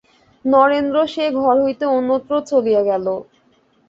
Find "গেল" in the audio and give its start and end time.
2.83-3.05